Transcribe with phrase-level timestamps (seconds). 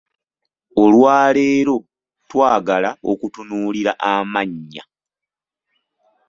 [0.83, 1.75] Olwaleero
[2.29, 4.83] twagala okutunuulira amannya.